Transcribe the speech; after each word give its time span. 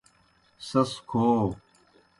سیْس 0.67 0.91
کَھو۔ 1.09 1.27